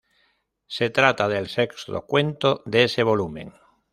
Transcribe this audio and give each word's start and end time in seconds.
Se 0.65 0.89
trata 0.89 1.27
del 1.27 1.47
sexto 1.47 2.07
cuento 2.07 2.63
de 2.65 2.85
ese 2.85 3.03
volumen. 3.03 3.53